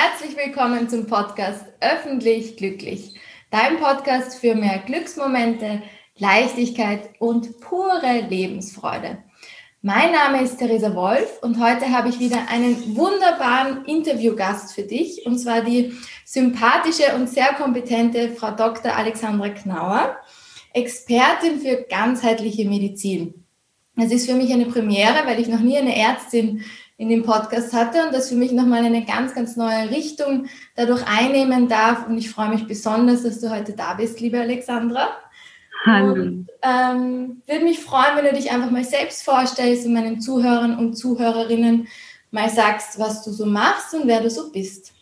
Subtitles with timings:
[0.00, 3.18] herzlich willkommen zum Podcast Öffentlich Glücklich,
[3.50, 5.82] dein Podcast für mehr Glücksmomente,
[6.16, 9.18] Leichtigkeit und pure Lebensfreude.
[9.82, 15.26] Mein Name ist Theresa Wolf und heute habe ich wieder einen wunderbaren Interviewgast für dich
[15.26, 15.92] und zwar die
[16.24, 18.94] sympathische und sehr kompetente Frau Dr.
[18.94, 20.16] Alexandra Knauer,
[20.74, 23.34] Expertin für ganzheitliche Medizin.
[23.96, 26.64] Es ist für mich eine Premiere, weil ich noch nie eine Ärztin
[26.98, 31.06] in dem Podcast hatte und das für mich nochmal eine ganz, ganz neue Richtung dadurch
[31.06, 32.08] einnehmen darf.
[32.08, 35.08] Und ich freue mich besonders, dass du heute da bist, liebe Alexandra.
[35.86, 36.12] Hallo.
[36.12, 40.76] Und ähm, würde mich freuen, wenn du dich einfach mal selbst vorstellst und meinen Zuhörern
[40.76, 41.86] und Zuhörerinnen
[42.32, 44.92] mal sagst, was du so machst und wer du so bist.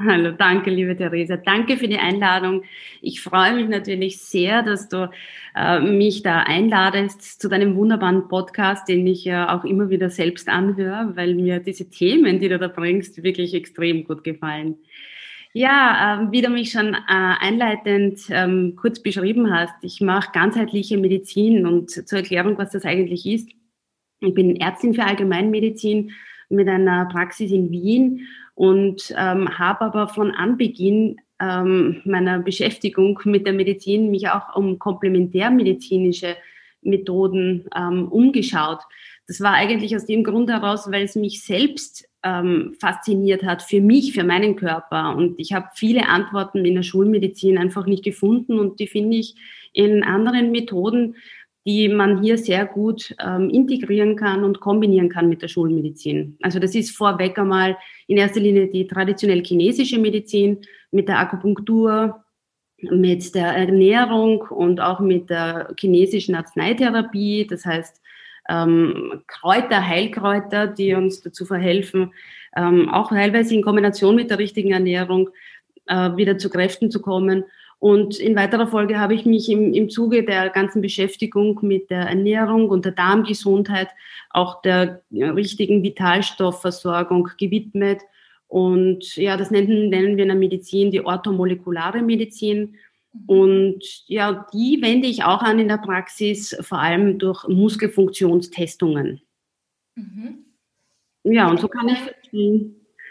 [0.00, 1.36] Hallo, danke, liebe Theresa.
[1.36, 2.62] Danke für die Einladung.
[3.00, 5.10] Ich freue mich natürlich sehr, dass du
[5.56, 10.48] äh, mich da einladest zu deinem wunderbaren Podcast, den ich ja auch immer wieder selbst
[10.48, 14.76] anhöre, weil mir diese Themen, die du da bringst, wirklich extrem gut gefallen.
[15.52, 20.96] Ja, äh, wie du mich schon äh, einleitend ähm, kurz beschrieben hast, ich mache ganzheitliche
[20.96, 23.50] Medizin und zur Erklärung, was das eigentlich ist.
[24.20, 26.12] Ich bin Ärztin für Allgemeinmedizin
[26.50, 28.28] mit einer Praxis in Wien
[28.58, 34.80] und ähm, habe aber von Anbeginn ähm, meiner Beschäftigung mit der Medizin mich auch um
[34.80, 36.34] komplementärmedizinische
[36.82, 38.80] Methoden ähm, umgeschaut.
[39.28, 43.80] Das war eigentlich aus dem Grund heraus, weil es mich selbst ähm, fasziniert hat, für
[43.80, 45.14] mich, für meinen Körper.
[45.14, 49.36] Und ich habe viele Antworten in der Schulmedizin einfach nicht gefunden und die finde ich
[49.72, 51.14] in anderen Methoden,
[51.66, 56.36] die man hier sehr gut ähm, integrieren kann und kombinieren kann mit der Schulmedizin.
[56.42, 60.58] Also das ist vorweg einmal in erster Linie die traditionell chinesische Medizin
[60.90, 62.24] mit der Akupunktur,
[62.80, 68.00] mit der Ernährung und auch mit der chinesischen Arzneitherapie, das heißt
[68.48, 72.12] ähm, Kräuter, Heilkräuter, die uns dazu verhelfen,
[72.56, 75.30] ähm, auch teilweise in Kombination mit der richtigen Ernährung
[75.86, 77.44] äh, wieder zu Kräften zu kommen.
[77.80, 82.02] Und in weiterer Folge habe ich mich im, im Zuge der ganzen Beschäftigung mit der
[82.02, 83.88] Ernährung und der Darmgesundheit
[84.30, 88.00] auch der richtigen Vitalstoffversorgung gewidmet.
[88.48, 92.74] Und ja, das nennen, nennen wir in der Medizin die orthomolekulare Medizin.
[93.12, 93.24] Mhm.
[93.26, 99.20] Und ja, die wende ich auch an in der Praxis, vor allem durch Muskelfunktionstestungen.
[99.94, 100.46] Mhm.
[101.22, 101.98] Ja, und so kann ich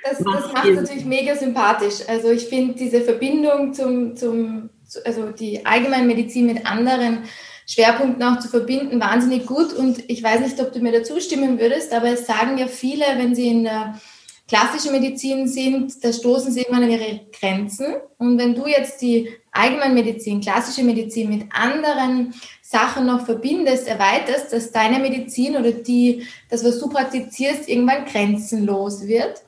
[0.09, 1.95] das, das macht es natürlich mega sympathisch.
[2.07, 4.69] Also ich finde diese Verbindung zum, zum,
[5.06, 7.23] also die Allgemeinmedizin mit anderen
[7.68, 9.73] Schwerpunkten auch zu verbinden, wahnsinnig gut.
[9.73, 13.06] Und ich weiß nicht, ob du mir dazu stimmen würdest, aber es sagen ja viele,
[13.18, 14.00] wenn sie in der
[14.47, 17.95] klassischen Medizin sind, da stoßen sie irgendwann an ihre Grenzen.
[18.18, 24.72] Und wenn du jetzt die Allgemeinmedizin, klassische Medizin mit anderen Sachen noch verbindest, erweiterst, dass
[24.72, 29.41] deine Medizin oder die, das, was du praktizierst, irgendwann grenzenlos wird.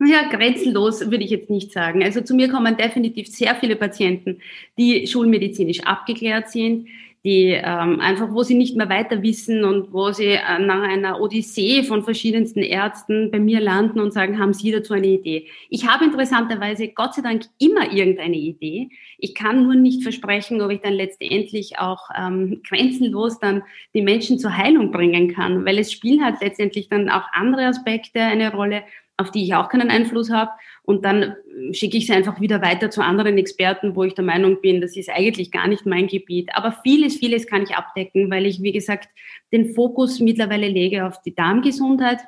[0.00, 2.02] Ja, grenzenlos würde ich jetzt nicht sagen.
[2.02, 4.40] Also zu mir kommen definitiv sehr viele Patienten,
[4.76, 6.88] die schulmedizinisch abgeklärt sind,
[7.24, 11.22] die ähm, einfach, wo sie nicht mehr weiter wissen und wo sie äh, nach einer
[11.22, 15.46] Odyssee von verschiedensten Ärzten bei mir landen und sagen, haben Sie dazu eine Idee?
[15.70, 18.90] Ich habe interessanterweise Gott sei Dank immer irgendeine Idee.
[19.16, 23.62] Ich kann nur nicht versprechen, ob ich dann letztendlich auch ähm, grenzenlos dann
[23.94, 28.20] die Menschen zur Heilung bringen kann, weil es spielen halt letztendlich dann auch andere Aspekte
[28.20, 28.82] eine Rolle
[29.16, 30.50] auf die ich auch keinen Einfluss habe.
[30.82, 34.24] Und dann äh, schicke ich sie einfach wieder weiter zu anderen Experten, wo ich der
[34.24, 36.50] Meinung bin, das ist eigentlich gar nicht mein Gebiet.
[36.54, 39.08] Aber vieles, vieles kann ich abdecken, weil ich, wie gesagt,
[39.52, 42.20] den Fokus mittlerweile lege auf die Darmgesundheit.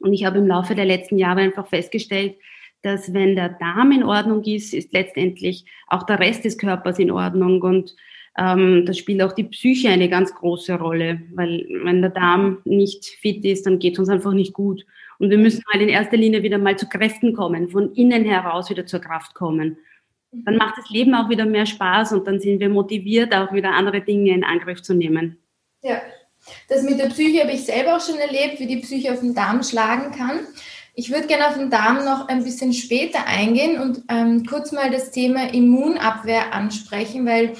[0.00, 2.36] Und ich habe im Laufe der letzten Jahre einfach festgestellt,
[2.82, 7.10] dass wenn der Darm in Ordnung ist, ist letztendlich auch der Rest des Körpers in
[7.10, 7.62] Ordnung.
[7.62, 7.96] Und
[8.36, 13.06] ähm, da spielt auch die Psyche eine ganz große Rolle, weil wenn der Darm nicht
[13.06, 14.84] fit ist, dann geht es uns einfach nicht gut.
[15.18, 18.70] Und wir müssen halt in erster Linie wieder mal zu Kräften kommen, von innen heraus
[18.70, 19.78] wieder zur Kraft kommen.
[20.32, 23.70] Dann macht das Leben auch wieder mehr Spaß und dann sind wir motiviert, auch wieder
[23.70, 25.38] andere Dinge in Angriff zu nehmen.
[25.82, 26.02] Ja,
[26.68, 29.34] das mit der Psyche habe ich selber auch schon erlebt, wie die Psyche auf den
[29.34, 30.40] Darm schlagen kann.
[30.94, 34.90] Ich würde gerne auf den Darm noch ein bisschen später eingehen und ähm, kurz mal
[34.90, 37.54] das Thema Immunabwehr ansprechen, weil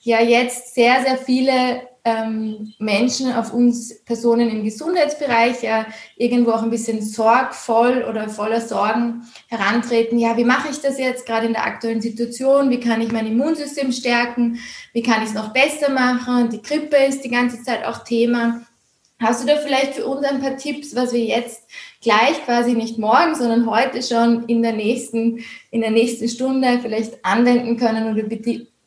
[0.00, 5.86] ja jetzt sehr, sehr viele ähm, Menschen auf uns Personen im Gesundheitsbereich ja
[6.16, 10.18] irgendwo auch ein bisschen sorgvoll oder voller Sorgen herantreten.
[10.18, 12.70] Ja, wie mache ich das jetzt gerade in der aktuellen Situation?
[12.70, 14.58] Wie kann ich mein Immunsystem stärken?
[14.92, 16.50] Wie kann ich es noch besser machen?
[16.50, 18.62] Die Grippe ist die ganze Zeit auch Thema.
[19.20, 21.68] Hast du da vielleicht für uns ein paar Tipps, was wir jetzt
[22.00, 27.22] gleich quasi nicht morgen, sondern heute schon in der nächsten, in der nächsten Stunde vielleicht
[27.22, 28.22] anwenden können oder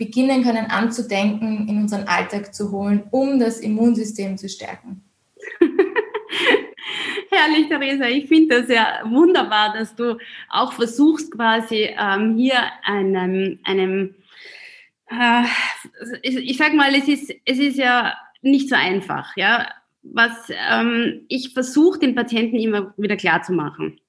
[0.05, 5.03] beginnen können anzudenken, in unseren Alltag zu holen, um das Immunsystem zu stärken?
[7.29, 8.05] Herrlich, Theresa.
[8.07, 10.17] Ich finde das ja wunderbar, dass du
[10.50, 14.15] auch versuchst, quasi ähm, hier einem, einem
[15.09, 15.44] äh,
[16.21, 19.69] ich, ich sag mal, es ist, es ist ja nicht so einfach, ja.
[20.03, 24.01] Was ähm, ich versuche, den Patienten immer wieder klar zu machen.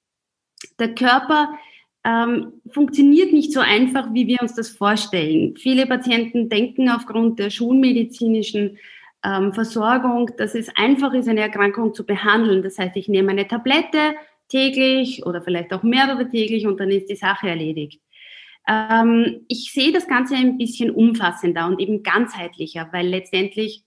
[0.81, 1.57] Der Körper
[2.05, 5.57] ähm, funktioniert nicht so einfach, wie wir uns das vorstellen.
[5.57, 8.79] Viele Patienten denken aufgrund der schulmedizinischen
[9.25, 12.63] ähm, Versorgung, dass es einfach ist, eine Erkrankung zu behandeln.
[12.63, 14.15] Das heißt, ich nehme eine Tablette
[14.49, 18.03] täglich oder vielleicht auch mehrere täglich und dann ist die Sache erledigt.
[18.69, 23.85] Ähm, ich sehe das Ganze ein bisschen umfassender und eben ganzheitlicher, weil letztendlich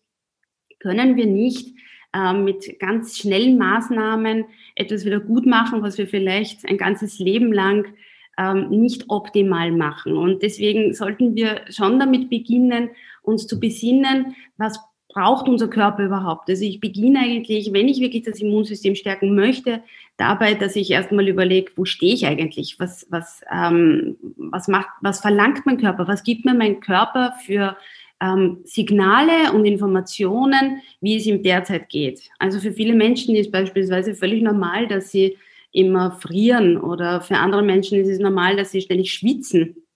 [0.80, 1.76] können wir nicht
[2.14, 7.54] ähm, mit ganz schnellen Maßnahmen etwas wieder gut machen, was wir vielleicht ein ganzes Leben
[7.54, 7.94] lang
[8.38, 10.16] ähm, nicht optimal machen.
[10.16, 12.90] Und deswegen sollten wir schon damit beginnen,
[13.24, 14.80] uns zu besinnen, was
[15.10, 16.50] braucht unser Körper überhaupt?
[16.50, 19.82] Also ich beginne eigentlich, wenn ich wirklich das Immunsystem stärken möchte,
[20.18, 22.76] dabei, dass ich erstmal überlege, wo stehe ich eigentlich?
[22.80, 26.08] Was, was, ähm, was macht, was verlangt mein Körper?
[26.08, 27.78] Was gibt mir mein Körper für
[28.22, 32.30] ähm, Signale und Informationen, wie es ihm derzeit geht?
[32.38, 35.38] Also für viele Menschen ist beispielsweise völlig normal, dass sie
[35.72, 39.88] immer frieren oder für andere Menschen ist es normal, dass sie ständig schwitzen.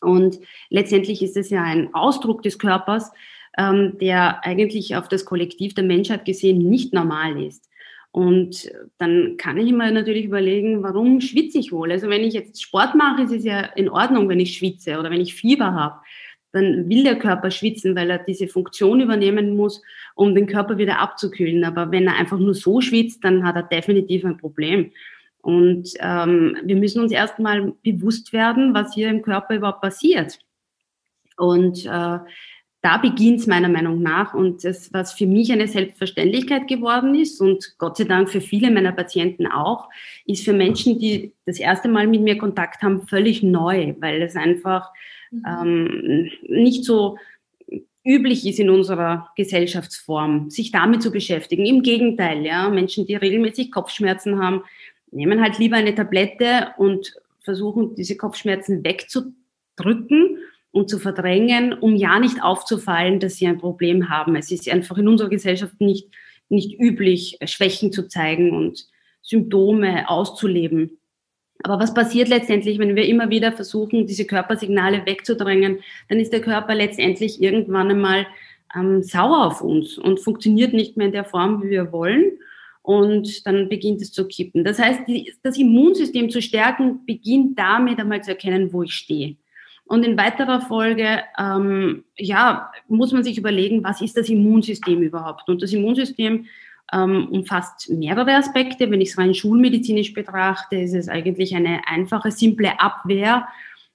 [0.00, 0.38] Und
[0.68, 3.10] letztendlich ist es ja ein Ausdruck des Körpers,
[3.56, 7.66] ähm, der eigentlich auf das Kollektiv der Menschheit gesehen nicht normal ist.
[8.10, 11.92] Und dann kann ich mir natürlich überlegen, warum schwitze ich wohl?
[11.92, 15.10] Also wenn ich jetzt Sport mache, ist es ja in Ordnung, wenn ich schwitze oder
[15.10, 16.00] wenn ich Fieber habe.
[16.52, 19.82] Dann will der Körper schwitzen, weil er diese Funktion übernehmen muss,
[20.14, 21.64] um den Körper wieder abzukühlen.
[21.64, 24.92] Aber wenn er einfach nur so schwitzt, dann hat er definitiv ein Problem.
[25.46, 30.40] Und ähm, wir müssen uns erstmal bewusst werden, was hier im Körper überhaupt passiert.
[31.36, 32.18] Und äh,
[32.86, 34.34] da beginnt es meiner Meinung nach.
[34.34, 38.70] Und das, was für mich eine Selbstverständlichkeit geworden ist und Gott sei Dank für viele
[38.70, 39.88] meiner Patienten auch,
[40.24, 44.36] ist für Menschen, die das erste Mal mit mir Kontakt haben, völlig neu, weil es
[44.36, 44.92] einfach.
[45.46, 47.16] Ähm, nicht so
[48.04, 51.66] üblich ist in unserer Gesellschaftsform, sich damit zu beschäftigen.
[51.66, 54.62] Im Gegenteil, ja, Menschen, die regelmäßig Kopfschmerzen haben,
[55.10, 60.38] nehmen halt lieber eine Tablette und versuchen, diese Kopfschmerzen wegzudrücken
[60.70, 64.36] und zu verdrängen, um ja nicht aufzufallen, dass sie ein Problem haben.
[64.36, 66.08] Es ist einfach in unserer Gesellschaft nicht,
[66.48, 68.86] nicht üblich, Schwächen zu zeigen und
[69.22, 70.98] Symptome auszuleben.
[71.62, 75.80] Aber was passiert letztendlich, wenn wir immer wieder versuchen, diese Körpersignale wegzudrängen?
[76.08, 78.26] Dann ist der Körper letztendlich irgendwann einmal
[78.74, 82.32] ähm, sauer auf uns und funktioniert nicht mehr in der Form, wie wir wollen.
[82.82, 84.62] Und dann beginnt es zu kippen.
[84.62, 89.36] Das heißt, die, das Immunsystem zu stärken beginnt damit einmal zu erkennen, wo ich stehe.
[89.86, 95.48] Und in weiterer Folge, ähm, ja, muss man sich überlegen, was ist das Immunsystem überhaupt?
[95.48, 96.46] Und das Immunsystem
[96.92, 98.90] ähm, umfasst mehrere Aspekte.
[98.90, 103.48] Wenn ich es rein schulmedizinisch betrachte, ist es eigentlich eine einfache, simple Abwehr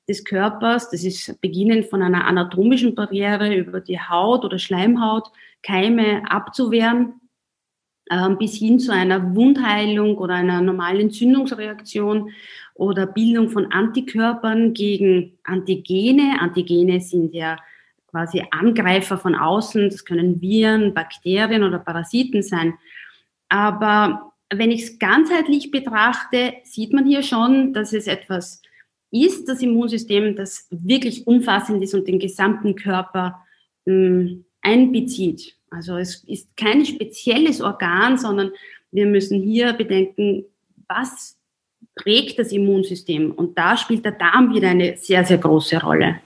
[0.07, 0.89] des Körpers.
[0.89, 5.31] Das ist beginnend von einer anatomischen Barriere über die Haut oder Schleimhaut,
[5.63, 7.13] Keime abzuwehren,
[8.09, 12.31] ähm, bis hin zu einer Wundheilung oder einer normalen Entzündungsreaktion
[12.73, 16.39] oder Bildung von Antikörpern gegen Antigene.
[16.41, 17.57] Antigene sind ja
[18.11, 19.89] quasi Angreifer von außen.
[19.89, 22.73] Das können Viren, Bakterien oder Parasiten sein.
[23.49, 28.61] Aber wenn ich es ganzheitlich betrachte, sieht man hier schon, dass es etwas
[29.11, 33.41] ist, das Immunsystem, das wirklich umfassend ist und den gesamten Körper
[33.85, 35.55] mh, hm, einbezieht.
[35.69, 38.51] Also es ist kein spezielles Organ, sondern
[38.91, 40.45] wir müssen hier bedenken,
[40.87, 41.37] was
[41.95, 43.31] prägt das Immunsystem.
[43.31, 46.21] Und da spielt der Darm wieder eine sehr, sehr große Rolle.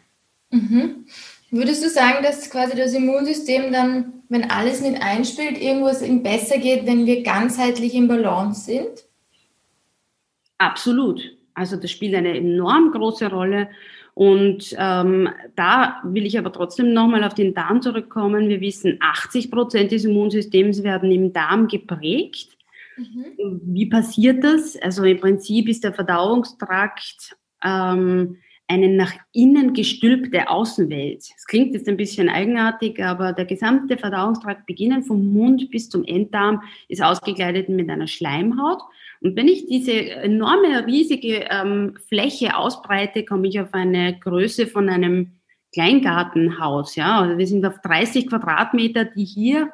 [0.51, 1.05] Mhm.
[1.51, 6.85] Würdest du sagen, dass quasi das Immunsystem dann, wenn alles mit einspielt, irgendwas besser geht,
[6.85, 9.05] wenn wir ganzheitlich im Balance sind?
[10.57, 11.21] Absolut.
[11.53, 13.69] Also das spielt eine enorm große Rolle.
[14.13, 18.47] Und ähm, da will ich aber trotzdem nochmal auf den Darm zurückkommen.
[18.47, 22.57] Wir wissen, 80 Prozent des Immunsystems werden im Darm geprägt.
[22.95, 23.61] Mhm.
[23.65, 24.77] Wie passiert das?
[24.77, 28.37] Also im Prinzip ist der Verdauungstrakt ähm,
[28.67, 31.19] eine nach innen gestülpte Außenwelt.
[31.35, 36.03] Es klingt jetzt ein bisschen eigenartig, aber der gesamte Verdauungstrakt, beginnend vom Mund bis zum
[36.03, 38.81] Enddarm, ist ausgekleidet mit einer Schleimhaut.
[39.21, 44.89] Und wenn ich diese enorme, riesige ähm, Fläche ausbreite, komme ich auf eine Größe von
[44.89, 45.31] einem
[45.73, 46.95] Kleingartenhaus.
[46.95, 49.71] Ja, also wir sind auf 30 Quadratmeter, die hier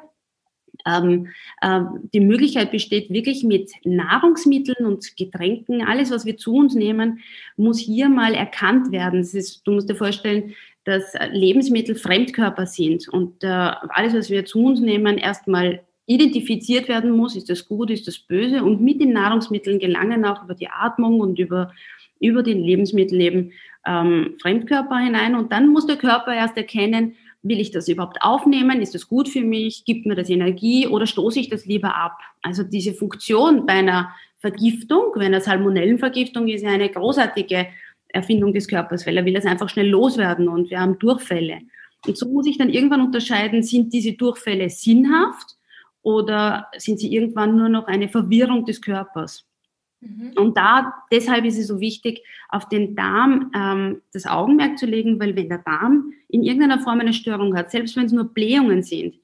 [0.86, 1.28] ähm,
[1.60, 1.80] äh,
[2.12, 7.20] die Möglichkeit besteht, wirklich mit Nahrungsmitteln und Getränken, alles, was wir zu uns nehmen,
[7.56, 9.20] muss hier mal erkannt werden.
[9.20, 14.64] Ist, du musst dir vorstellen, dass Lebensmittel Fremdkörper sind und äh, alles, was wir zu
[14.64, 19.12] uns nehmen, erstmal identifiziert werden muss, ist das gut, ist das böse und mit den
[19.12, 21.72] Nahrungsmitteln gelangen auch über die Atmung und über,
[22.20, 23.52] über den Lebensmittel eben
[23.86, 28.80] ähm, Fremdkörper hinein und dann muss der Körper erst erkennen, will ich das überhaupt aufnehmen,
[28.80, 32.18] ist das gut für mich, gibt mir das Energie oder stoße ich das lieber ab?
[32.42, 37.66] Also diese Funktion bei einer Vergiftung, wenn es Salmonellenvergiftung ist, eine großartige
[38.08, 41.60] Erfindung des Körpers, weil er will es einfach schnell loswerden und wir haben Durchfälle.
[42.06, 45.56] Und so muss ich dann irgendwann unterscheiden, sind diese Durchfälle sinnhaft
[46.02, 49.46] oder sind sie irgendwann nur noch eine Verwirrung des Körpers?
[50.02, 50.32] Mhm.
[50.36, 55.20] Und da, deshalb ist es so wichtig, auf den Darm ähm, das Augenmerk zu legen,
[55.20, 58.82] weil wenn der Darm in irgendeiner Form eine Störung hat, selbst wenn es nur Blähungen
[58.82, 59.14] sind,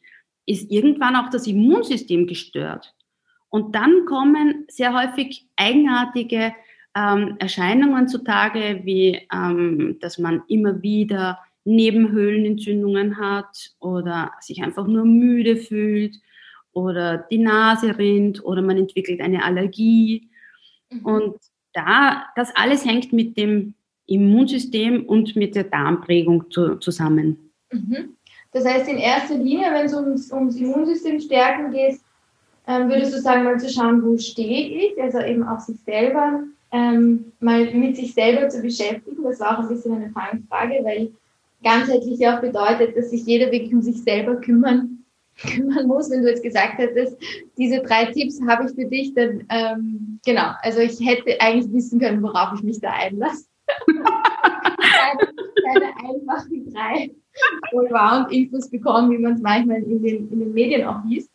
[0.47, 2.95] ist irgendwann auch das Immunsystem gestört.
[3.51, 6.55] Und dann kommen sehr häufig eigenartige
[6.95, 15.05] ähm, Erscheinungen zutage, wie ähm, dass man immer wieder Nebenhöhlenentzündungen hat oder sich einfach nur
[15.05, 16.17] müde fühlt
[16.73, 20.31] oder die Nase rinnt oder man entwickelt eine Allergie.
[20.91, 21.05] Mhm.
[21.05, 21.37] Und
[21.73, 23.75] da, das alles hängt mit dem
[24.07, 27.51] Immunsystem und mit der Darmprägung zu, zusammen.
[27.71, 28.17] Mhm.
[28.53, 32.01] Das heißt, in erster Linie, wenn es ums, ums Immunsystem stärken geht,
[32.67, 36.43] ähm, würdest du sagen, mal zu schauen, wo stehe ich, also eben auch sich selber,
[36.73, 39.23] ähm, mal mit sich selber zu beschäftigen.
[39.23, 41.11] Das war auch ein bisschen eine Fangfrage, weil
[41.63, 44.98] ganzheitlich auch bedeutet, dass sich jeder wirklich um sich selber kümmern,
[45.55, 46.11] kümmern muss.
[46.11, 47.17] Wenn du jetzt gesagt hättest,
[47.57, 52.01] diese drei Tipps habe ich für dich, dann ähm, genau, also ich hätte eigentlich wissen
[52.01, 53.47] können, worauf ich mich da einlasse.
[53.87, 55.33] keine,
[55.65, 57.11] keine einfachen drei
[57.73, 61.31] Allround-Infos bekommen, wie man es manchmal in den, in den Medien auch liest.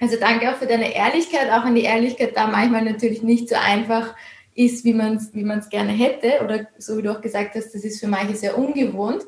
[0.00, 3.54] Also danke auch für deine Ehrlichkeit, auch wenn die Ehrlichkeit da manchmal natürlich nicht so
[3.54, 4.14] einfach
[4.54, 6.44] ist, wie man es wie gerne hätte.
[6.44, 9.24] Oder so wie du auch gesagt hast, das ist für manche sehr ungewohnt.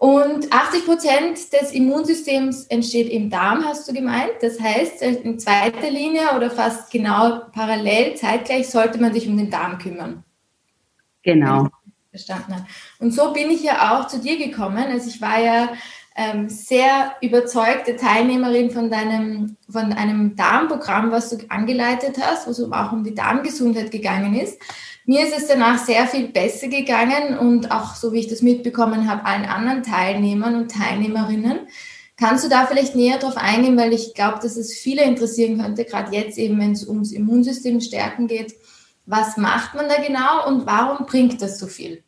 [0.00, 4.32] Und 80 Prozent des Immunsystems entsteht im Darm, hast du gemeint.
[4.40, 9.50] Das heißt, in zweiter Linie oder fast genau parallel, zeitgleich sollte man sich um den
[9.50, 10.24] Darm kümmern.
[11.22, 11.68] Genau.
[12.08, 12.66] Verstanden.
[12.98, 14.86] Und so bin ich ja auch zu dir gekommen.
[14.90, 15.68] Also ich war ja
[16.16, 22.62] ähm, sehr überzeugte Teilnehmerin von deinem, von einem Darmprogramm, was du angeleitet hast, wo es
[22.62, 24.62] auch um die Darmgesundheit gegangen ist.
[25.06, 29.10] Mir ist es danach sehr viel besser gegangen und auch, so wie ich das mitbekommen
[29.10, 31.60] habe, allen anderen Teilnehmern und Teilnehmerinnen.
[32.16, 35.86] Kannst du da vielleicht näher drauf eingehen, weil ich glaube, dass es viele interessieren könnte,
[35.86, 38.54] gerade jetzt eben, wenn es ums Immunsystem stärken geht.
[39.06, 42.04] Was macht man da genau und warum bringt das so viel?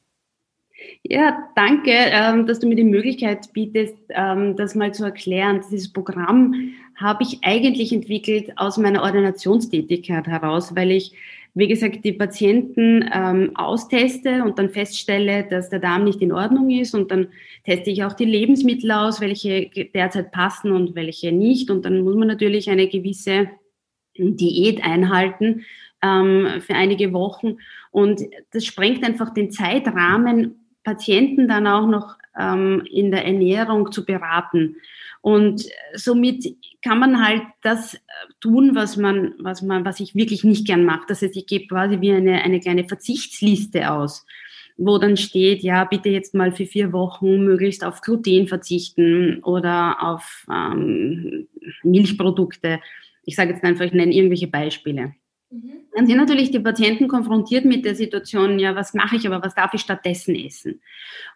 [1.02, 5.60] Ja, danke, ähm, dass du mir die Möglichkeit bietest, ähm, das mal zu erklären.
[5.70, 11.14] Dieses Programm habe ich eigentlich entwickelt aus meiner Ordinationstätigkeit heraus, weil ich,
[11.54, 16.70] wie gesagt, die Patienten ähm, austeste und dann feststelle, dass der Darm nicht in Ordnung
[16.70, 17.28] ist und dann
[17.64, 21.70] teste ich auch die Lebensmittel aus, welche derzeit passen und welche nicht.
[21.70, 23.48] Und dann muss man natürlich eine gewisse
[24.16, 25.64] Diät einhalten
[26.04, 27.58] für einige Wochen.
[27.92, 34.04] Und das sprengt einfach den Zeitrahmen Patienten dann auch noch ähm, in der Ernährung zu
[34.04, 34.76] beraten.
[35.22, 35.64] Und
[35.94, 37.98] somit kann man halt das äh,
[38.40, 41.04] tun, was man, was man, was ich wirklich nicht gern mache.
[41.06, 44.26] Das heißt, ich gebe quasi wie eine, eine kleine Verzichtsliste aus,
[44.76, 50.02] wo dann steht, ja, bitte jetzt mal für vier Wochen möglichst auf Gluten verzichten oder
[50.02, 51.46] auf ähm,
[51.84, 52.80] Milchprodukte.
[53.24, 55.14] Ich sage jetzt einfach, ich nenne irgendwelche Beispiele.
[55.52, 55.72] Mhm.
[55.94, 59.54] Dann sind natürlich die Patienten konfrontiert mit der Situation, ja, was mache ich, aber was
[59.54, 60.80] darf ich stattdessen essen?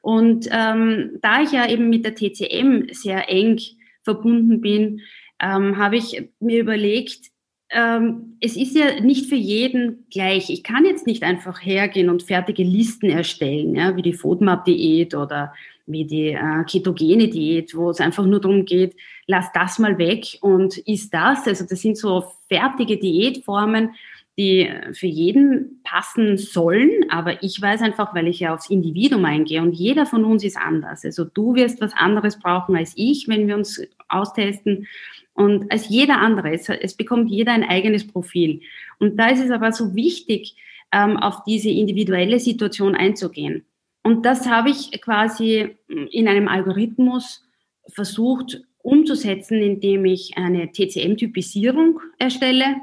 [0.00, 3.60] Und ähm, da ich ja eben mit der TCM sehr eng
[4.02, 5.00] verbunden bin,
[5.40, 7.26] ähm, habe ich mir überlegt,
[7.70, 10.50] ähm, es ist ja nicht für jeden gleich.
[10.50, 15.52] Ich kann jetzt nicht einfach hergehen und fertige Listen erstellen, ja, wie die FODMAP-Diät oder
[15.86, 20.38] wie die äh, ketogene Diät, wo es einfach nur darum geht, lass das mal weg
[20.40, 21.46] und isst das.
[21.46, 23.90] Also das sind so fertige Diätformen,
[24.38, 29.62] die für jeden passen sollen, aber ich weiß einfach, weil ich ja aufs Individuum eingehe
[29.62, 31.04] und jeder von uns ist anders.
[31.06, 34.86] Also du wirst was anderes brauchen als ich, wenn wir uns austesten
[35.32, 36.52] und als jeder andere.
[36.52, 38.60] Es, es bekommt jeder ein eigenes Profil.
[38.98, 40.56] Und da ist es aber so wichtig,
[40.92, 43.64] ähm, auf diese individuelle Situation einzugehen.
[44.06, 47.44] Und das habe ich quasi in einem Algorithmus
[47.92, 52.76] versucht umzusetzen, indem ich eine TCM-Typisierung erstelle.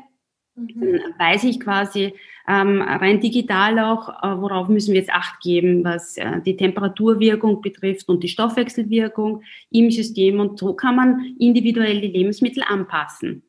[0.55, 0.81] Mhm.
[0.81, 2.13] Dann weiß ich quasi
[2.45, 7.61] ähm, rein digital auch, äh, worauf müssen wir jetzt Acht geben, was äh, die Temperaturwirkung
[7.61, 10.41] betrifft und die Stoffwechselwirkung im System.
[10.41, 13.43] Und so kann man individuell die Lebensmittel anpassen.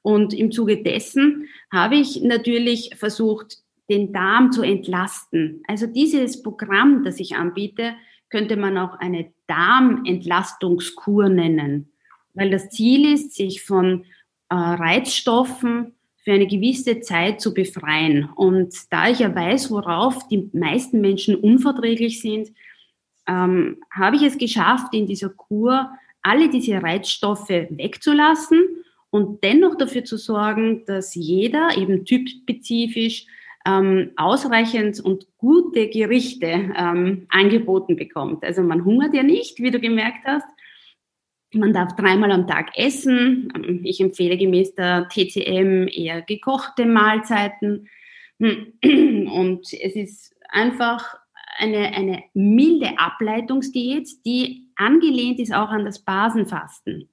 [0.00, 5.62] Und im Zuge dessen habe ich natürlich versucht, den Darm zu entlasten.
[5.68, 7.94] Also dieses Programm, das ich anbiete,
[8.30, 11.92] könnte man auch eine Darmentlastungskur nennen.
[12.38, 14.04] weil das Ziel ist, sich von
[14.50, 18.28] äh, Reizstoffen für eine gewisse Zeit zu befreien.
[18.34, 22.50] Und da ich ja weiß, worauf die meisten Menschen unverträglich sind,
[23.26, 25.88] ähm, habe ich es geschafft, in dieser Kur
[26.20, 28.60] alle diese Reizstoffe wegzulassen
[29.10, 33.26] und dennoch dafür zu sorgen, dass jeder eben typspezifisch
[33.66, 38.44] ähm, ausreichend und gute Gerichte ähm, angeboten bekommt.
[38.44, 40.46] Also man hungert ja nicht, wie du gemerkt hast.
[41.52, 43.82] Man darf dreimal am Tag essen.
[43.84, 47.88] Ich empfehle gemäß der TCM eher gekochte Mahlzeiten.
[48.38, 51.16] Und es ist einfach
[51.58, 57.08] eine, eine milde Ableitungsdiät, die angelehnt ist auch an das Basenfasten.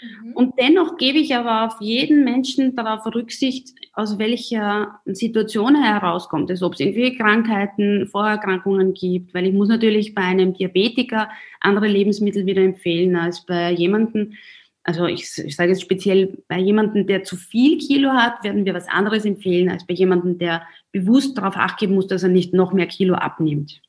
[0.00, 0.32] Mhm.
[0.32, 6.50] Und dennoch gebe ich aber auf jeden Menschen darauf Rücksicht, aus welcher Situation er herauskommt.
[6.50, 11.28] Also ob es irgendwie Krankheiten, Vorerkrankungen gibt, weil ich muss natürlich bei einem Diabetiker
[11.60, 14.34] andere Lebensmittel wieder empfehlen als bei jemandem,
[14.82, 18.74] also ich, ich sage jetzt speziell bei jemandem, der zu viel Kilo hat, werden wir
[18.74, 22.72] was anderes empfehlen als bei jemandem, der bewusst darauf achtgeben muss, dass er nicht noch
[22.72, 23.82] mehr Kilo abnimmt.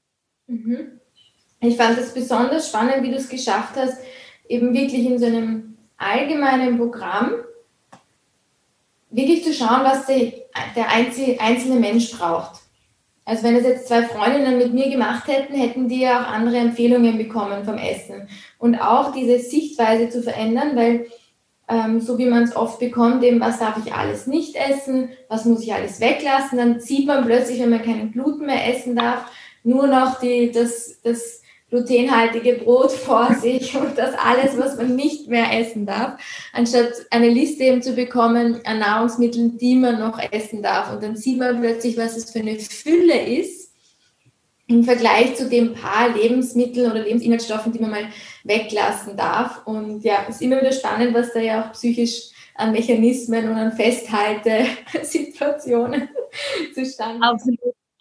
[0.47, 0.99] Mhm.
[1.61, 4.01] Ich fand es besonders spannend, wie du es geschafft hast,
[4.49, 5.70] eben wirklich in so einem
[6.01, 7.33] allgemeinen Programm
[9.09, 12.61] wirklich zu schauen, was der einzelne Mensch braucht.
[13.23, 16.57] Also wenn es jetzt zwei Freundinnen mit mir gemacht hätten, hätten die ja auch andere
[16.57, 18.27] Empfehlungen bekommen vom Essen.
[18.57, 21.05] Und auch diese Sichtweise zu verändern, weil
[21.69, 25.45] ähm, so wie man es oft bekommt, eben was darf ich alles nicht essen, was
[25.45, 29.31] muss ich alles weglassen, dann sieht man plötzlich, wenn man keinen Gluten mehr essen darf,
[29.63, 31.40] nur noch die, das, das
[31.71, 36.21] glutenhaltige Brot vor sich und das alles, was man nicht mehr essen darf,
[36.53, 40.93] anstatt eine Liste eben zu bekommen an Nahrungsmitteln, die man noch essen darf.
[40.93, 43.71] Und dann sieht man plötzlich, was es für eine Fülle ist
[44.67, 48.07] im Vergleich zu den paar Lebensmitteln oder Lebensinhaltsstoffen, die man mal
[48.43, 49.65] weglassen darf.
[49.65, 53.55] Und ja, es ist immer wieder spannend, was da ja auch psychisch an Mechanismen und
[53.55, 56.07] an Festhaltesituationen
[56.75, 57.41] zustande kommt.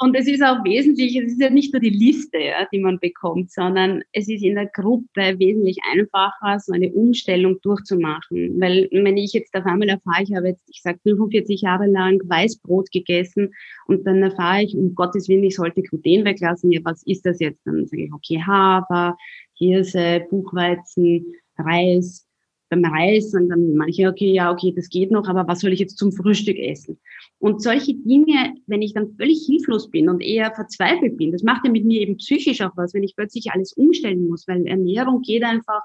[0.02, 2.98] Und es ist auch wesentlich, es ist ja nicht nur die Liste, ja, die man
[3.00, 8.58] bekommt, sondern es ist in der Gruppe wesentlich einfacher, so eine Umstellung durchzumachen.
[8.58, 12.18] Weil wenn ich jetzt auf einmal erfahre, ich habe jetzt, ich sage 45 Jahre lang
[12.24, 13.52] Weißbrot gegessen
[13.88, 17.38] und dann erfahre ich, um Gottes Willen, ich sollte Gluten weglassen, ja, was ist das
[17.38, 17.60] jetzt?
[17.66, 19.18] Dann sage ich, okay, Hafer,
[19.52, 21.26] Hirse, Buchweizen,
[21.58, 22.26] Reis,
[22.70, 25.80] beim Reis und dann manche, okay, ja, okay, das geht noch, aber was soll ich
[25.80, 26.98] jetzt zum Frühstück essen?
[27.40, 31.64] Und solche Dinge, wenn ich dann völlig hilflos bin und eher verzweifelt bin, das macht
[31.64, 35.22] ja mit mir eben psychisch auch was, wenn ich plötzlich alles umstellen muss, weil Ernährung
[35.22, 35.80] geht einfach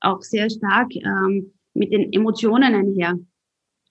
[0.00, 3.18] auch sehr stark ähm, mit den Emotionen einher.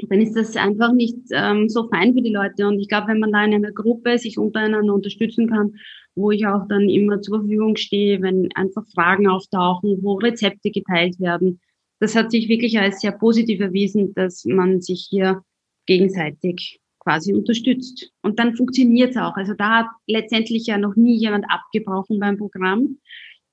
[0.09, 2.67] Dann ist das einfach nicht ähm, so fein für die Leute.
[2.67, 5.73] Und ich glaube, wenn man da in einer Gruppe sich untereinander unterstützen kann,
[6.13, 11.19] wo ich auch dann immer zur Verfügung stehe, wenn einfach Fragen auftauchen, wo Rezepte geteilt
[11.19, 11.61] werden,
[11.99, 15.41] das hat sich wirklich als sehr positiv erwiesen, dass man sich hier
[15.87, 18.11] gegenseitig quasi unterstützt.
[18.21, 19.37] Und dann funktioniert es auch.
[19.37, 22.97] Also da hat letztendlich ja noch nie jemand abgebrochen beim Programm,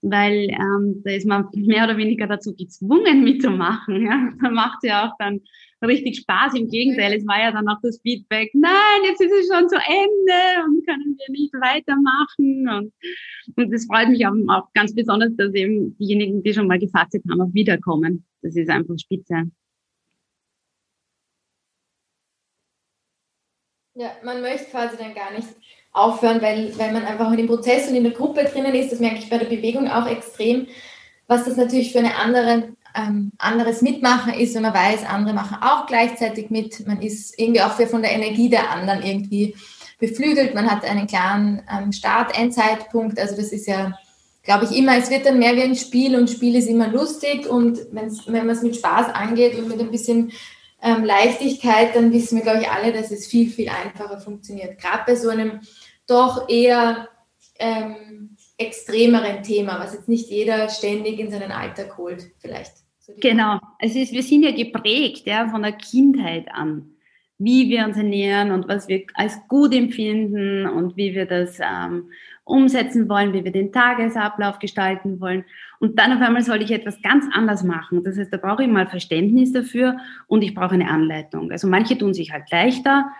[0.03, 4.05] weil ähm, da ist man mehr oder weniger dazu gezwungen mitzumachen.
[4.05, 4.31] Ja?
[4.43, 5.40] Da macht es ja auch dann
[5.87, 6.55] richtig Spaß.
[6.55, 9.77] Im Gegenteil, es war ja dann auch das Feedback, nein, jetzt ist es schon zu
[9.77, 12.69] Ende und können wir nicht weitermachen.
[12.69, 12.93] Und,
[13.57, 17.23] und das freut mich auch, auch ganz besonders, dass eben diejenigen, die schon mal gefastet
[17.31, 18.25] haben, auch wiederkommen.
[18.43, 19.45] Das ist einfach spitze.
[23.94, 25.48] Ja, man möchte quasi dann gar nicht
[25.92, 28.90] aufhören, weil, weil man einfach in dem Prozess und in der Gruppe drinnen ist.
[28.90, 30.66] Das merke ich bei der Bewegung auch extrem,
[31.28, 35.59] was das natürlich für eine andere, ähm, anderes Mitmachen ist, wenn man weiß, andere machen
[35.61, 36.87] auch gleichzeitig mit.
[36.87, 39.54] Man ist irgendwie auch von der Energie der anderen irgendwie
[40.00, 40.54] beflügelt.
[40.54, 43.18] Man hat einen klaren ähm, Start-Endzeitpunkt.
[43.18, 43.96] Also das ist ja
[44.44, 47.48] glaube ich, immer, es wird dann mehr wie ein Spiel und Spiel ist immer lustig
[47.48, 50.33] und wenn man es mit Spaß angeht und mit ein bisschen
[50.85, 54.79] ähm, Leichtigkeit, dann wissen wir, glaube ich, alle, dass es viel, viel einfacher funktioniert.
[54.79, 55.61] Gerade bei so einem
[56.07, 57.09] doch eher
[57.59, 62.73] ähm, extremeren Thema, was jetzt nicht jeder ständig in seinen Alltag holt, vielleicht.
[63.20, 66.90] Genau, es ist, wir sind ja geprägt ja, von der Kindheit an,
[67.38, 72.11] wie wir uns ernähren und was wir als gut empfinden und wie wir das ähm,
[72.44, 75.44] umsetzen wollen, wie wir den Tagesablauf gestalten wollen.
[75.85, 78.03] Und dann auf einmal soll ich etwas ganz anders machen.
[78.05, 81.53] Das heißt, da brauche ich mal Verständnis dafür und ich brauche eine Anleitung.
[81.53, 83.11] Also manche tun sich halt leichter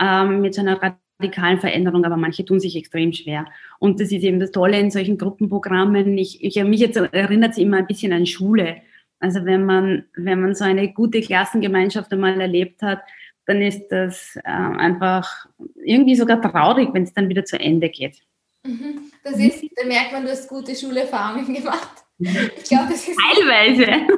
[0.00, 0.80] ähm, mit so einer
[1.20, 3.44] radikalen Veränderung, aber manche tun sich extrem schwer.
[3.78, 6.16] Und das ist eben das Tolle in solchen Gruppenprogrammen.
[6.16, 8.78] Ich, ich mich jetzt erinnert es immer ein bisschen an Schule.
[9.20, 13.02] Also wenn man, wenn man so eine gute Klassengemeinschaft einmal erlebt hat,
[13.44, 15.44] dann ist das äh, einfach
[15.84, 18.22] irgendwie sogar traurig, wenn es dann wieder zu Ende geht.
[18.66, 19.12] Mhm.
[19.22, 22.03] Das ist, da merkt man, du hast gute Schulerfahrungen gemacht.
[22.18, 23.18] Ich glaube, das ist.
[23.18, 24.06] Teilweise.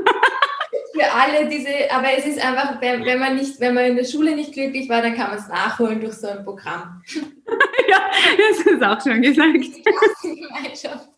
[0.96, 4.34] für alle diese, aber es ist einfach, wenn, man nicht, wenn man in der Schule
[4.34, 7.02] nicht glücklich war, dann kann man es nachholen durch so ein Programm.
[7.88, 9.52] ja, das ist auch schon gesagt.
[10.22, 11.08] Gemeinschaft.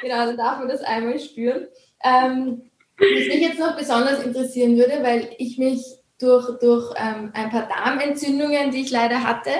[0.00, 1.66] Genau, dann darf man das einmal spüren.
[2.02, 5.82] Ähm, was mich jetzt noch besonders interessieren würde, weil ich mich
[6.18, 9.50] durch, durch ähm, ein paar Darmentzündungen, die ich leider hatte,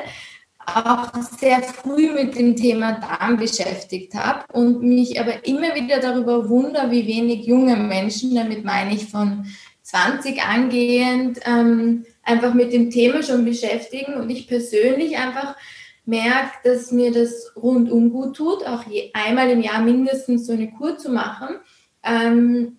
[0.67, 6.49] auch sehr früh mit dem Thema Darm beschäftigt habe und mich aber immer wieder darüber
[6.49, 9.47] wundere, wie wenig junge Menschen, damit meine ich von
[9.83, 15.57] 20 angehend, ähm, einfach mit dem Thema schon beschäftigen und ich persönlich einfach
[16.05, 20.71] merke, dass mir das rundum gut tut, auch je, einmal im Jahr mindestens so eine
[20.71, 21.57] Kur zu machen.
[22.03, 22.77] Ähm,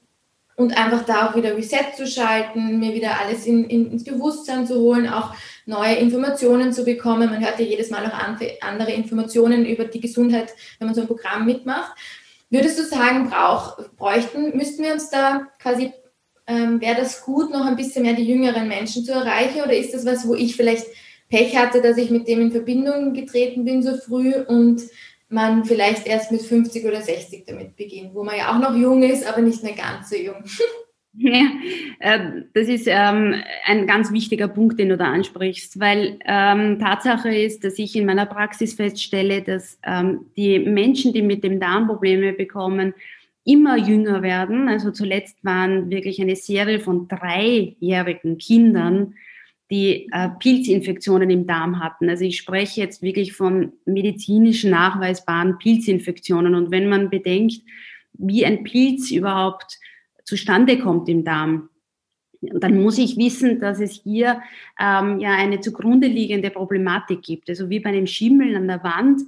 [0.57, 4.67] und einfach da auch wieder Reset zu schalten, mir wieder alles in, in, ins Bewusstsein
[4.67, 5.33] zu holen, auch
[5.71, 7.29] neue Informationen zu bekommen.
[7.29, 11.07] Man hört ja jedes Mal noch andere Informationen über die Gesundheit, wenn man so ein
[11.07, 11.93] Programm mitmacht.
[12.49, 15.93] Würdest du sagen, brauch, bräuchten, müssten wir uns da quasi,
[16.45, 19.93] ähm, wäre das gut, noch ein bisschen mehr die jüngeren Menschen zu erreichen oder ist
[19.93, 20.85] das was, wo ich vielleicht
[21.29, 24.81] Pech hatte, dass ich mit dem in Verbindung getreten bin so früh und
[25.29, 29.01] man vielleicht erst mit 50 oder 60 damit beginnt, wo man ja auch noch jung
[29.01, 30.43] ist, aber nicht mehr ganz so jung.
[31.13, 31.41] Ja,
[31.99, 32.19] äh,
[32.53, 37.65] das ist ähm, ein ganz wichtiger Punkt, den du da ansprichst, weil ähm, Tatsache ist,
[37.65, 42.31] dass ich in meiner Praxis feststelle, dass ähm, die Menschen, die mit dem Darm Probleme
[42.31, 42.93] bekommen,
[43.43, 44.69] immer jünger werden.
[44.69, 49.15] Also zuletzt waren wirklich eine Serie von dreijährigen Kindern,
[49.69, 52.07] die äh, Pilzinfektionen im Darm hatten.
[52.09, 56.55] Also ich spreche jetzt wirklich von medizinisch nachweisbaren Pilzinfektionen.
[56.55, 57.61] Und wenn man bedenkt,
[58.13, 59.79] wie ein Pilz überhaupt
[60.23, 61.69] zustande kommt im Darm,
[62.41, 64.41] dann muss ich wissen, dass es hier
[64.79, 67.49] ähm, ja eine zugrunde liegende Problematik gibt.
[67.49, 69.21] Also wie bei einem Schimmel an der Wand,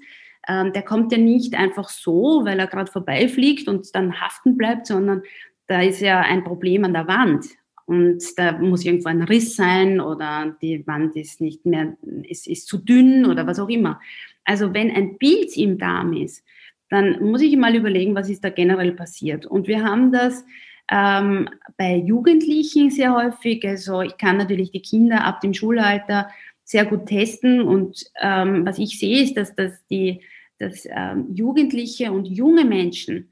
[0.48, 4.88] ähm, der kommt ja nicht einfach so, weil er gerade vorbeifliegt und dann haften bleibt,
[4.88, 5.22] sondern
[5.68, 7.46] da ist ja ein Problem an der Wand.
[7.86, 12.68] Und da muss irgendwo ein Riss sein oder die Wand ist nicht mehr, ist, ist
[12.68, 14.00] zu dünn oder was auch immer.
[14.46, 16.44] Also wenn ein Pilz im Darm ist,
[16.90, 19.46] dann muss ich mal überlegen, was ist da generell passiert.
[19.46, 20.46] Und wir haben das
[20.92, 23.66] ähm, bei Jugendlichen sehr häufig.
[23.66, 26.30] Also ich kann natürlich die Kinder ab dem Schulalter
[26.64, 27.62] sehr gut testen.
[27.62, 30.22] Und ähm, was ich sehe, ist, dass, dass, die,
[30.60, 33.32] dass ähm, Jugendliche und junge Menschen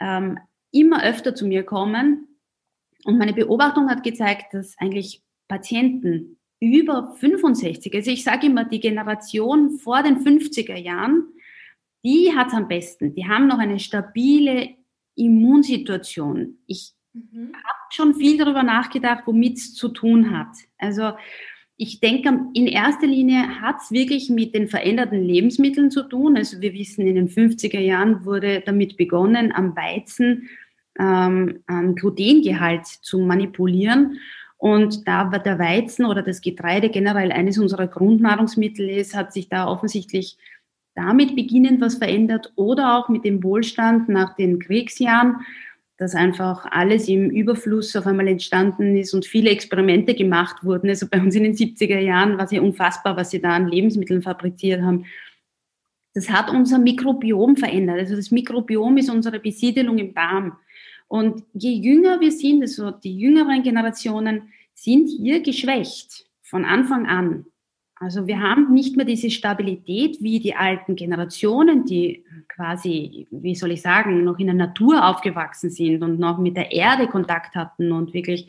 [0.00, 0.38] ähm,
[0.70, 2.28] immer öfter zu mir kommen
[3.04, 8.80] und meine Beobachtung hat gezeigt, dass eigentlich Patienten über 65, also ich sage immer, die
[8.80, 11.28] Generation vor den 50er Jahren,
[12.02, 13.14] die hat es am besten.
[13.14, 14.70] Die haben noch eine stabile
[15.16, 16.58] Immunsituation.
[16.66, 17.52] Ich mhm.
[17.54, 20.56] habe schon viel darüber nachgedacht, womit es zu tun hat.
[20.78, 21.12] Also
[21.76, 26.36] ich denke, in erster Linie hat es wirklich mit den veränderten Lebensmitteln zu tun.
[26.36, 30.48] Also wir wissen, in den 50er Jahren wurde damit begonnen, am Weizen
[30.98, 34.20] ähm, an Glutengehalt zu manipulieren.
[34.56, 39.66] Und da der Weizen oder das Getreide generell eines unserer Grundnahrungsmittel ist, hat sich da
[39.66, 40.38] offensichtlich
[40.94, 45.36] damit beginnend was verändert oder auch mit dem Wohlstand nach den Kriegsjahren,
[45.96, 50.88] dass einfach alles im Überfluss auf einmal entstanden ist und viele Experimente gemacht wurden.
[50.88, 53.68] Also bei uns in den 70er Jahren war es ja unfassbar, was sie da an
[53.68, 55.04] Lebensmitteln fabriziert haben.
[56.14, 57.98] Das hat unser Mikrobiom verändert.
[57.98, 60.56] Also das Mikrobiom ist unsere Besiedelung im Darm.
[61.08, 67.46] Und je jünger wir sind, also die jüngeren Generationen, sind hier geschwächt von Anfang an.
[68.04, 73.70] Also wir haben nicht mehr diese Stabilität wie die alten Generationen, die quasi, wie soll
[73.70, 77.92] ich sagen, noch in der Natur aufgewachsen sind und noch mit der Erde Kontakt hatten
[77.92, 78.48] und wirklich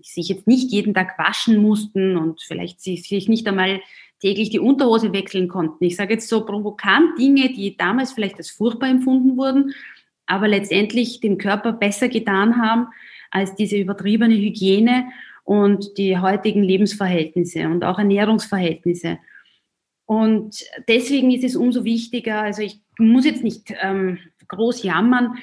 [0.00, 3.80] sich jetzt nicht jeden Tag waschen mussten und vielleicht sich nicht einmal
[4.20, 5.82] täglich die Unterhose wechseln konnten.
[5.82, 9.74] Ich sage jetzt so provokant Dinge, die damals vielleicht als furchtbar empfunden wurden,
[10.26, 12.86] aber letztendlich dem Körper besser getan haben
[13.32, 15.06] als diese übertriebene Hygiene
[15.48, 19.18] und die heutigen Lebensverhältnisse und auch Ernährungsverhältnisse.
[20.04, 25.38] Und deswegen ist es umso wichtiger, also ich muss jetzt nicht ähm, groß jammern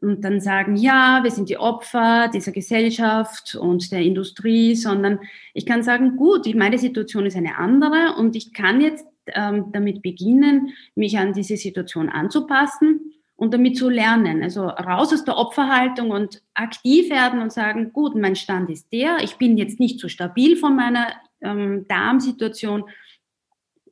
[0.00, 5.20] und dann sagen, ja, wir sind die Opfer dieser Gesellschaft und der Industrie, sondern
[5.52, 10.00] ich kann sagen, gut, meine Situation ist eine andere und ich kann jetzt ähm, damit
[10.00, 14.42] beginnen, mich an diese Situation anzupassen und damit zu lernen.
[14.42, 19.18] Also raus aus der Opferhaltung und aktiv werden und sagen, gut, mein Stand ist der,
[19.22, 21.08] ich bin jetzt nicht so stabil von meiner
[21.40, 22.84] ähm, Darmsituation,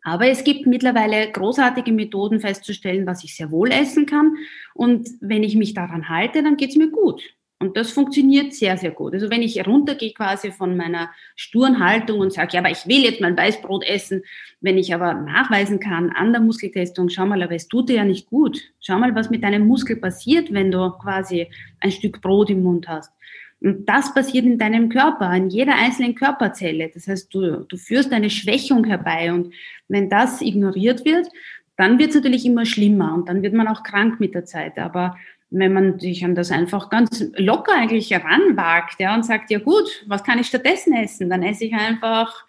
[0.05, 4.37] aber es gibt mittlerweile großartige Methoden festzustellen, was ich sehr wohl essen kann.
[4.75, 7.23] Und wenn ich mich daran halte, dann geht es mir gut.
[7.63, 9.15] Und das funktioniert sehr, sehr gut.
[9.15, 13.05] Also wenn ich runtergehe quasi von meiner sturen Haltung und sage, ja, aber ich will
[13.05, 14.25] jetzt mein Weißbrot essen,
[14.61, 18.05] wenn ich aber nachweisen kann an der Muskeltestung, schau mal, aber es tut dir ja
[18.05, 18.61] nicht gut.
[18.81, 21.47] Schau mal, was mit deinem Muskel passiert, wenn du quasi
[21.79, 23.13] ein Stück Brot im Mund hast.
[23.61, 26.91] Und das passiert in deinem Körper, in jeder einzelnen Körperzelle.
[26.93, 29.33] Das heißt, du, du führst eine Schwächung herbei.
[29.33, 29.55] Und
[29.87, 31.29] wenn das ignoriert wird,
[31.77, 34.79] dann wird es natürlich immer schlimmer und dann wird man auch krank mit der Zeit.
[34.79, 35.17] Aber
[35.53, 40.05] wenn man sich an das einfach ganz locker eigentlich heranwagt ja, und sagt, ja gut,
[40.07, 41.31] was kann ich stattdessen essen?
[41.31, 42.47] Dann esse ich einfach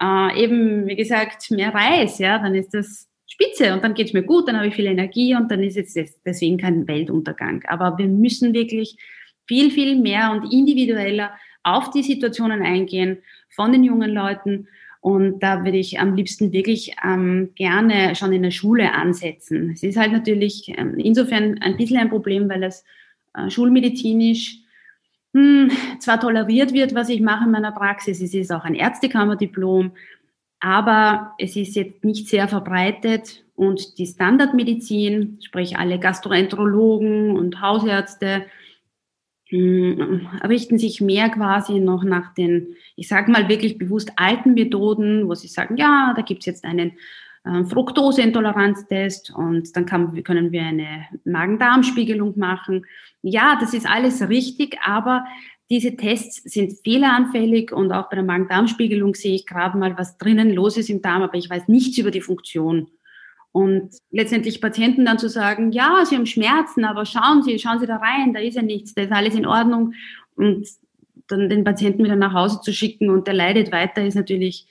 [0.00, 4.12] äh, eben, wie gesagt, mehr Reis, ja, dann ist das spitze und dann geht es
[4.12, 7.62] mir gut, dann habe ich viel Energie und dann ist jetzt deswegen kein Weltuntergang.
[7.66, 8.96] Aber wir müssen wirklich
[9.46, 13.18] viel, viel mehr und individueller auf die Situationen eingehen
[13.50, 14.68] von den jungen Leuten.
[15.06, 19.70] Und da würde ich am liebsten wirklich ähm, gerne schon in der Schule ansetzen.
[19.70, 22.84] Es ist halt natürlich ähm, insofern ein bisschen ein Problem, weil es
[23.32, 24.58] äh, schulmedizinisch
[25.32, 29.92] hm, zwar toleriert wird, was ich mache in meiner Praxis, es ist auch ein Ärztekammerdiplom,
[30.58, 38.46] aber es ist jetzt nicht sehr verbreitet und die Standardmedizin, sprich alle Gastroenterologen und Hausärzte,
[39.52, 45.34] richten sich mehr quasi noch nach den, ich sage mal wirklich bewusst alten Methoden, wo
[45.34, 46.92] sie sagen, ja, da gibt's jetzt einen
[47.44, 52.86] äh, Fructoseintoleranztest und dann kann, können wir eine Magen-Darm-Spiegelung machen.
[53.22, 55.24] Ja, das ist alles richtig, aber
[55.70, 60.52] diese Tests sind fehleranfällig und auch bei der Magen-Darm-Spiegelung sehe ich gerade mal, was drinnen
[60.52, 62.88] los ist im Darm, aber ich weiß nichts über die Funktion.
[63.56, 67.86] Und letztendlich Patienten dann zu sagen, ja, sie haben Schmerzen, aber schauen Sie, schauen Sie
[67.86, 69.94] da rein, da ist ja nichts, da ist alles in Ordnung.
[70.34, 70.68] Und
[71.26, 74.66] dann den Patienten wieder nach Hause zu schicken und der leidet weiter, ist natürlich,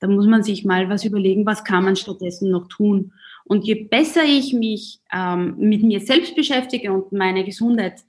[0.00, 3.12] da muss man sich mal was überlegen, was kann man stattdessen noch tun.
[3.44, 8.00] Und je besser ich mich ähm, mit mir selbst beschäftige und meine Gesundheit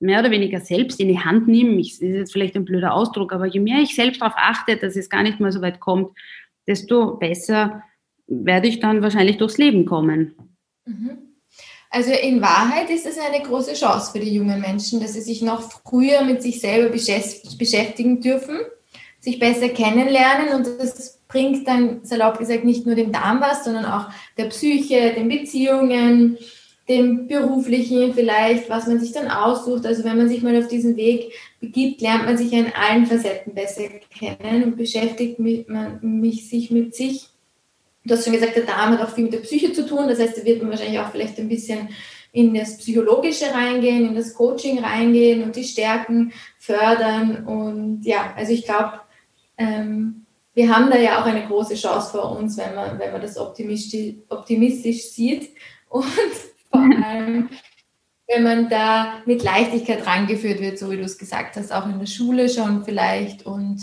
[0.00, 3.34] mehr oder weniger selbst in die Hand nehme, ich, ist jetzt vielleicht ein blöder Ausdruck,
[3.34, 6.16] aber je mehr ich selbst darauf achte, dass es gar nicht mal so weit kommt,
[6.66, 7.82] desto besser
[8.26, 10.34] werde ich dann wahrscheinlich durchs Leben kommen.
[10.84, 11.18] Mhm.
[11.90, 15.40] Also in Wahrheit ist es eine große Chance für die jungen Menschen, dass sie sich
[15.40, 18.58] noch früher mit sich selber beschäftigen dürfen,
[19.20, 23.84] sich besser kennenlernen und das bringt dann, salopp gesagt, nicht nur dem Darm was, sondern
[23.84, 26.38] auch der Psyche, den Beziehungen,
[26.88, 29.86] dem beruflichen vielleicht, was man sich dann aussucht.
[29.86, 33.54] Also wenn man sich mal auf diesen Weg begibt, lernt man sich in allen Facetten
[33.54, 37.30] besser kennen und beschäftigt man, mich, sich mit sich
[38.06, 40.08] Du hast schon gesagt, der Darm hat auch viel mit der Psyche zu tun.
[40.08, 41.88] Das heißt, da wird man wahrscheinlich auch vielleicht ein bisschen
[42.32, 47.46] in das Psychologische reingehen, in das Coaching reingehen und die Stärken fördern.
[47.46, 49.00] Und ja, also ich glaube,
[49.56, 53.20] ähm, wir haben da ja auch eine große Chance vor uns, wenn man, wenn man
[53.20, 55.50] das optimistisch, optimistisch sieht.
[55.88, 56.04] Und
[56.70, 57.48] vor allem,
[58.28, 61.98] wenn man da mit Leichtigkeit rangeführt wird, so wie du es gesagt hast, auch in
[61.98, 63.82] der Schule schon vielleicht und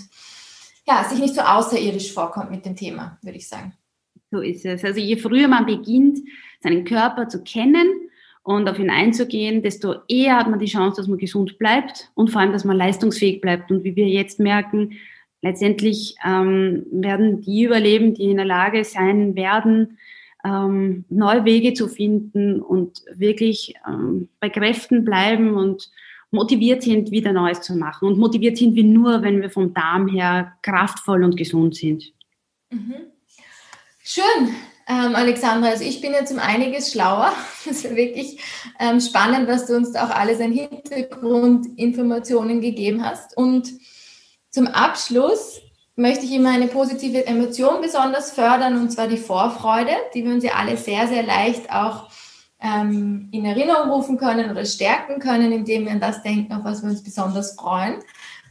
[0.88, 3.74] ja, sich nicht so außerirdisch vorkommt mit dem Thema, würde ich sagen.
[4.34, 4.84] So ist es.
[4.84, 6.18] Also je früher man beginnt,
[6.60, 7.88] seinen Körper zu kennen
[8.42, 12.32] und auf ihn einzugehen, desto eher hat man die Chance, dass man gesund bleibt und
[12.32, 13.70] vor allem, dass man leistungsfähig bleibt.
[13.70, 14.94] Und wie wir jetzt merken,
[15.44, 20.00] letztendlich ähm, werden die überleben, die in der Lage sein werden,
[20.44, 25.92] ähm, neue Wege zu finden und wirklich ähm, bei Kräften bleiben und
[26.32, 28.08] motiviert sind, wieder Neues zu machen.
[28.08, 32.12] Und motiviert sind wir nur, wenn wir vom Darm her kraftvoll und gesund sind.
[32.72, 33.13] Mhm.
[34.06, 34.54] Schön,
[34.86, 35.70] ähm, Alexandra.
[35.70, 37.32] Also ich bin jetzt um einiges schlauer.
[37.66, 38.42] Das ist wirklich
[38.78, 43.38] ähm, spannend, was du uns da auch alles an Hintergrundinformationen gegeben hast.
[43.38, 43.72] Und
[44.50, 45.62] zum Abschluss
[45.96, 50.44] möchte ich immer eine positive Emotion besonders fördern, und zwar die Vorfreude, die wir uns
[50.44, 52.10] ja alle sehr, sehr leicht auch
[52.62, 56.84] ähm, in Erinnerung rufen können oder stärken können, indem wir an das denken, auf was
[56.84, 58.04] wir uns besonders freuen.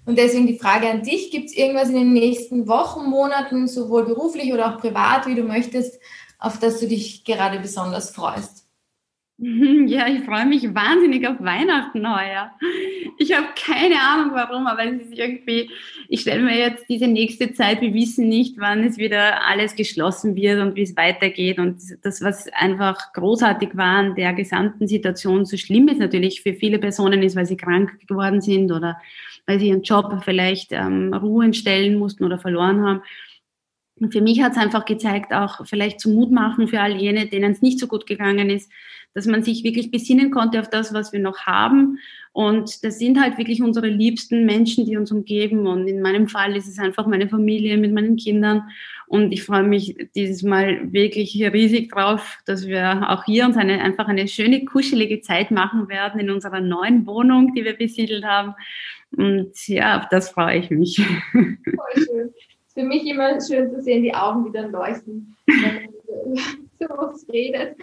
[0.05, 4.05] Und deswegen die Frage an dich, gibt es irgendwas in den nächsten Wochen, Monaten, sowohl
[4.05, 6.01] beruflich oder auch privat, wie du möchtest,
[6.39, 8.62] auf das du dich gerade besonders freust?
[9.87, 12.51] Ja, ich freue mich wahnsinnig auf Weihnachten heuer.
[13.19, 15.71] Ich habe keine Ahnung warum, aber es ist irgendwie,
[16.09, 20.37] ich stelle mir jetzt diese nächste Zeit, wir wissen nicht, wann es wieder alles geschlossen
[20.37, 21.59] wird und wie es weitergeht.
[21.59, 26.55] Und das, was einfach großartig war an der gesamten Situation, so schlimm ist natürlich für
[26.55, 29.01] viele Personen ist, weil sie krank geworden sind oder
[29.47, 33.03] weil sie ihren Job vielleicht ähm, ruhen stellen mussten oder verloren haben.
[34.01, 37.27] Und für mich hat es einfach gezeigt, auch vielleicht zum Mut machen für all jene,
[37.27, 38.71] denen es nicht so gut gegangen ist,
[39.15, 41.99] dass man sich wirklich besinnen konnte auf das, was wir noch haben.
[42.33, 45.67] Und das sind halt wirklich unsere liebsten Menschen, die uns umgeben.
[45.67, 48.63] Und in meinem Fall ist es einfach meine Familie mit meinen Kindern.
[49.07, 53.83] Und ich freue mich dieses Mal wirklich riesig drauf, dass wir auch hier uns eine,
[53.83, 58.55] einfach eine schöne, kuschelige Zeit machen werden in unserer neuen Wohnung, die wir besiedelt haben.
[59.15, 60.97] Und ja, auf das freue ich mich.
[61.33, 62.31] Voll schön.
[62.75, 66.37] Für mich immer schön zu sehen, die Augen, dann leuchten, wenn man
[66.79, 67.77] so oft redet.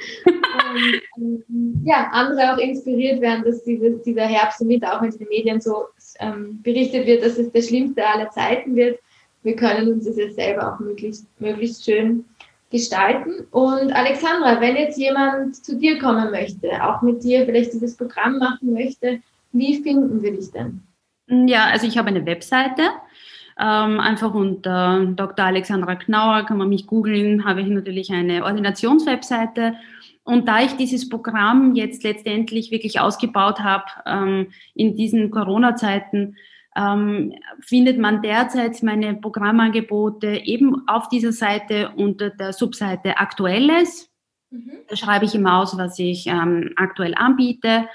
[1.17, 5.12] Und ähm, ja, andere auch inspiriert werden, dass dieses, dieser Herbst und Winter auch in
[5.12, 5.86] den Medien so
[6.19, 8.99] ähm, berichtet wird, dass es der schlimmste aller Zeiten wird.
[9.43, 12.25] Wir können uns das jetzt selber auch möglichst, möglichst schön
[12.71, 13.47] gestalten.
[13.52, 18.38] Und Alexandra, wenn jetzt jemand zu dir kommen möchte, auch mit dir vielleicht dieses Programm
[18.38, 19.21] machen möchte,
[19.52, 20.82] wie finden wir dich denn?
[21.28, 22.82] Ja, also ich habe eine Webseite.
[23.61, 25.45] Ähm, einfach unter Dr.
[25.45, 29.75] Alexandra Knauer kann man mich googeln, habe ich natürlich eine Ordinationswebseite.
[30.23, 36.37] Und da ich dieses Programm jetzt letztendlich wirklich ausgebaut habe ähm, in diesen Corona-Zeiten,
[36.75, 44.09] ähm, findet man derzeit meine Programmangebote eben auf dieser Seite unter der Subseite Aktuelles.
[44.51, 44.71] Mhm.
[44.87, 47.87] Da schreibe ich immer aus, was ich ähm, aktuell anbiete.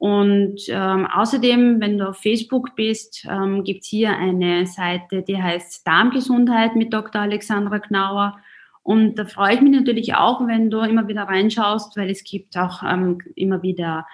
[0.00, 5.36] Und ähm, außerdem, wenn du auf Facebook bist, ähm, gibt es hier eine Seite, die
[5.36, 7.20] heißt Darmgesundheit mit Dr.
[7.20, 8.38] Alexandra Knauer.
[8.82, 12.56] Und da freue ich mich natürlich auch, wenn du immer wieder reinschaust, weil es gibt
[12.56, 14.06] auch ähm, immer wieder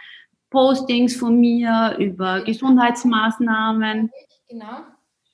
[0.50, 4.10] Postings von mir über Gesundheitsmaßnahmen.
[4.48, 4.78] Genau.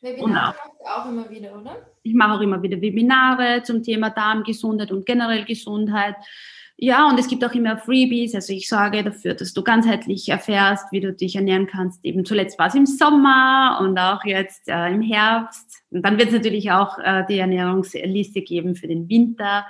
[0.02, 1.76] Webinare machst du auch immer wieder, oder?
[2.02, 6.16] Ich mache auch immer wieder Webinare zum Thema Darmgesundheit und generell Gesundheit.
[6.84, 8.34] Ja, und es gibt auch immer Freebies.
[8.34, 12.04] Also ich sorge dafür, dass du ganzheitlich erfährst, wie du dich ernähren kannst.
[12.04, 15.84] Eben zuletzt war es im Sommer und auch jetzt äh, im Herbst.
[15.92, 19.64] Und dann wird es natürlich auch äh, die Ernährungsliste geben für den Winter.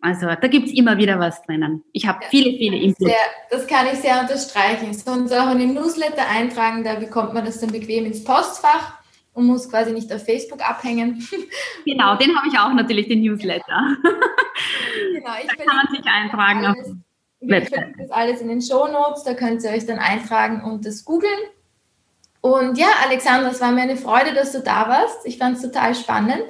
[0.00, 1.82] Also da gibt es immer wieder was drinnen.
[1.90, 3.10] Ich habe ja, viele, viele Inputs.
[3.50, 4.94] das kann ich sehr unterstreichen.
[4.94, 9.03] Sonst auch in den Newsletter eintragen, da bekommt man das dann bequem ins Postfach
[9.34, 11.26] und muss quasi nicht auf Facebook abhängen.
[11.86, 13.96] Genau, den habe ich auch natürlich, den Newsletter.
[15.12, 16.64] Genau, ich da kann man sich eintragen.
[16.64, 16.96] Alles, auf
[17.40, 20.86] ich verlinke das alles in den Show Notes, da könnt ihr euch dann eintragen und
[20.86, 21.38] das googeln.
[22.40, 25.26] Und ja, Alexandra, es war mir eine Freude, dass du da warst.
[25.26, 26.44] Ich fand es total spannend.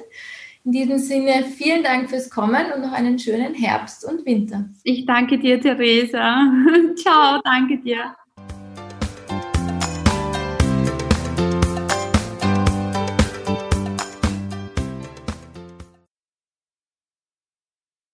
[0.65, 4.65] In diesem Sinne, vielen Dank fürs Kommen und noch einen schönen Herbst und Winter.
[4.83, 6.51] Ich danke dir, Theresa.
[6.95, 8.15] Ciao, danke dir.